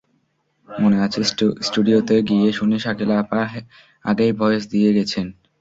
[0.69, 1.19] মনে আছে,
[1.67, 3.41] স্টুডিওতে গিয়ে শুনি, শাকিলা আপা
[4.05, 5.25] আগেই ভয়েস দিয়ে গেছেন।